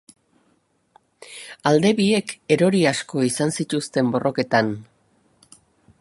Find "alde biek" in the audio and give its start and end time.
1.71-2.33